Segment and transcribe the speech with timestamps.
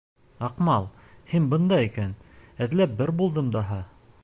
[0.45, 0.87] —Аҡмал,
[1.33, 2.17] һин бында икән,
[2.67, 3.79] эҙләп бер булдым даһа.